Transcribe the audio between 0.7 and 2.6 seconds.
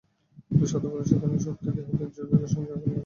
ক্ষতিসাধনের শক্তি দেহে দুর্জয়বেগে